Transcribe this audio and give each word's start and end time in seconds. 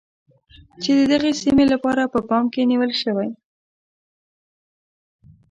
چې 0.81 0.91
د 0.97 1.01
دغې 1.11 1.31
سیمې 1.41 1.65
لپاره 1.73 2.11
په 2.13 2.19
پام 2.29 2.45
کې 2.53 2.61
نیول 2.71 2.91
شوی. 3.01 3.29